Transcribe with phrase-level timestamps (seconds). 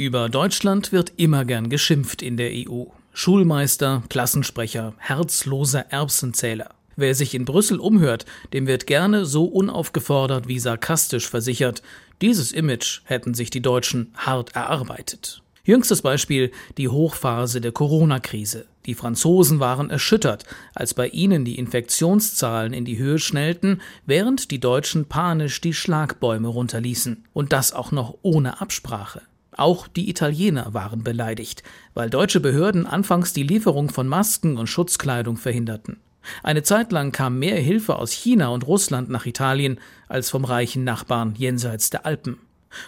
[0.00, 2.84] Über Deutschland wird immer gern geschimpft in der EU.
[3.12, 6.70] Schulmeister, Klassensprecher, herzloser Erbsenzähler.
[6.96, 8.24] Wer sich in Brüssel umhört,
[8.54, 11.82] dem wird gerne so unaufgefordert wie sarkastisch versichert,
[12.22, 15.42] dieses Image hätten sich die Deutschen hart erarbeitet.
[15.64, 18.64] Jüngstes Beispiel die Hochphase der Corona-Krise.
[18.86, 24.60] Die Franzosen waren erschüttert, als bei ihnen die Infektionszahlen in die Höhe schnellten, während die
[24.60, 27.26] Deutschen panisch die Schlagbäume runterließen.
[27.34, 29.20] Und das auch noch ohne Absprache.
[29.60, 31.62] Auch die Italiener waren beleidigt,
[31.92, 36.00] weil deutsche Behörden anfangs die Lieferung von Masken und Schutzkleidung verhinderten.
[36.42, 40.84] Eine Zeit lang kam mehr Hilfe aus China und Russland nach Italien als vom reichen
[40.84, 42.38] Nachbarn jenseits der Alpen.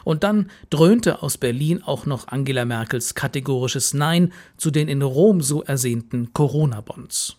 [0.03, 5.43] Und dann dröhnte aus Berlin auch noch Angela Merkels kategorisches Nein zu den in Rom
[5.43, 7.37] so ersehnten Corona-Bonds.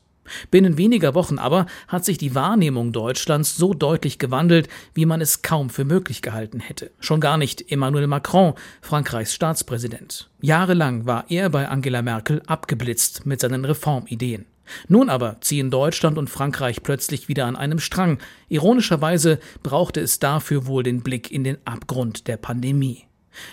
[0.51, 5.41] Binnen weniger Wochen aber hat sich die Wahrnehmung Deutschlands so deutlich gewandelt, wie man es
[5.41, 6.91] kaum für möglich gehalten hätte.
[6.99, 10.29] Schon gar nicht Emmanuel Macron, Frankreichs Staatspräsident.
[10.41, 14.45] Jahrelang war er bei Angela Merkel abgeblitzt mit seinen Reformideen.
[14.87, 18.19] Nun aber ziehen Deutschland und Frankreich plötzlich wieder an einem Strang.
[18.49, 23.05] Ironischerweise brauchte es dafür wohl den Blick in den Abgrund der Pandemie.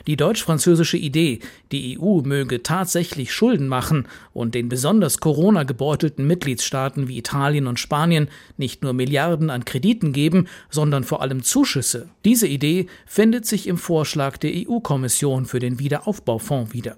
[0.07, 1.41] Die deutsch-französische Idee,
[1.73, 7.81] die EU möge tatsächlich Schulden machen und den besonders Corona gebeutelten Mitgliedstaaten wie Italien und
[7.81, 12.09] Spanien nicht nur Milliarden an Krediten geben, sondern vor allem Zuschüsse.
[12.25, 16.97] Diese Idee findet sich im Vorschlag der EU-Kommission für den Wiederaufbaufonds wieder.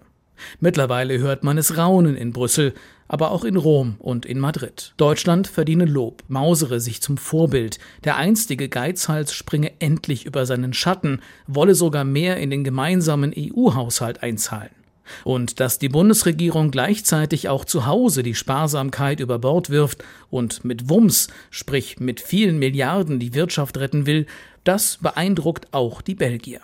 [0.61, 2.75] Mittlerweile hört man es raunen in Brüssel,
[3.09, 4.95] aber auch in Rom und in Madrid.
[4.97, 7.79] Deutschland verdiene Lob, mausere sich zum Vorbild.
[8.05, 14.23] Der einstige Geizhals springe endlich über seinen Schatten, wolle sogar mehr in den gemeinsamen EU-Haushalt
[14.23, 14.71] einzahlen.
[15.25, 20.89] Und dass die Bundesregierung gleichzeitig auch zu Hause die Sparsamkeit über Bord wirft und mit
[20.89, 24.27] Wumms, sprich mit vielen Milliarden die Wirtschaft retten will,
[24.65, 26.61] das beeindruckt auch die Belgier.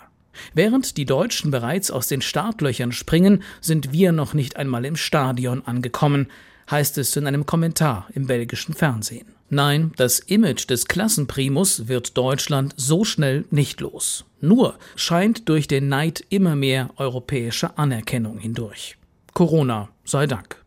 [0.54, 5.62] Während die Deutschen bereits aus den Startlöchern springen, sind wir noch nicht einmal im Stadion
[5.64, 6.28] angekommen,
[6.70, 9.26] heißt es in einem Kommentar im belgischen Fernsehen.
[9.50, 14.26] Nein, das Image des Klassenprimus wird Deutschland so schnell nicht los.
[14.40, 18.98] Nur scheint durch den Neid immer mehr europäische Anerkennung hindurch.
[19.32, 20.62] Corona sei Dank.